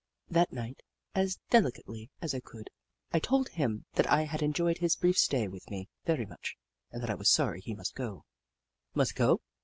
That 0.29 0.51
night, 0.51 0.81
as 1.13 1.37
delicately 1.51 2.09
as 2.23 2.33
I 2.33 2.39
could, 2.39 2.71
I 3.11 3.19
told 3.19 3.49
him 3.49 3.85
that 3.93 4.09
I 4.09 4.23
had 4.23 4.41
enjoyed 4.41 4.79
his 4.79 4.95
brief 4.95 5.15
stay 5.15 5.47
with 5.47 5.69
me 5.69 5.89
very 6.05 6.25
much 6.25 6.57
and 6.91 7.03
that 7.03 7.11
I 7.11 7.13
was 7.13 7.29
sorry 7.29 7.61
he 7.61 7.75
must 7.75 7.93
go" 7.93 8.25
Mus' 8.95 9.11
go?" 9.11 9.41